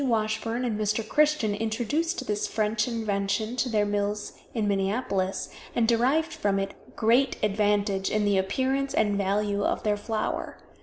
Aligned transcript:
Washburn 0.03 0.65
and 0.65 0.79
Mr. 0.79 1.07
Christian 1.07 1.53
introduced 1.53 2.25
this 2.25 2.47
French 2.47 2.87
invention 2.87 3.49
into 3.49 3.69
their 3.69 3.85
mills 3.85 4.33
in 4.51 4.67
Minneapolis, 4.67 5.49
and 5.75 5.87
derived 5.87 6.33
from 6.33 6.57
it 6.57 6.95
great 6.95 7.37
advantage 7.43 8.09
in 8.09 8.25
the 8.25 8.39
appearance 8.39 8.95
and 8.95 9.15
value 9.15 9.63
of 9.63 9.83
their 9.83 9.97
flour. 9.97 10.57